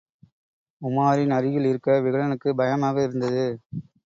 உமாரின் 0.81 1.35
அருகில் 1.37 1.65
இருக்க 1.65 1.99
விகடனுக்குப் 2.01 2.57
பயமாக 2.57 3.03
இருந்தது. 3.03 3.45